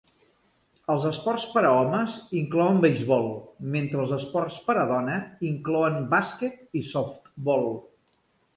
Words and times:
Els 0.93 1.03
esports 1.09 1.43
per 1.57 1.61
a 1.69 1.73
homes 1.81 2.15
inclouen 2.39 2.79
beisbol, 2.87 3.29
mentre 3.77 4.01
els 4.05 4.15
esports 4.19 4.59
per 4.71 4.79
a 4.87 4.89
dona 4.95 5.21
inclouen 5.53 6.03
bàsquet 6.17 6.61
i 6.83 6.87
softbol. 6.93 7.73